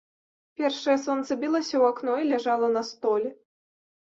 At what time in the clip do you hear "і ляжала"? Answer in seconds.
2.23-2.67